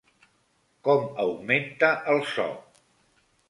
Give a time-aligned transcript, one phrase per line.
[0.87, 2.51] Com augmenta el so?